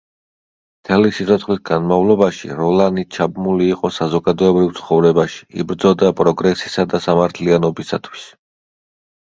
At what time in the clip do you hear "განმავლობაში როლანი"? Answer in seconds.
1.69-3.03